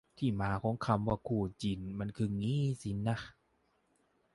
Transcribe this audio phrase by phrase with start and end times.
[0.17, 3.17] ที่มาของคำว่า "คู่จิ้น" มันคืองี้สินะ